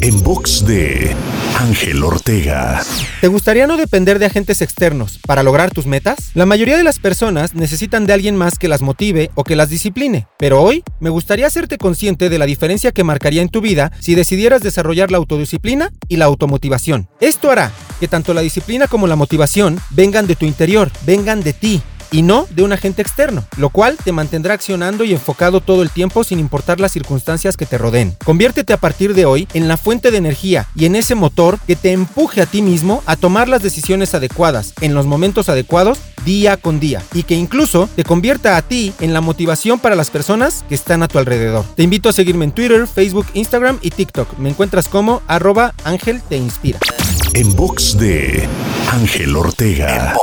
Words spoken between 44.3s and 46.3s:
Me encuentras como arroba Ángel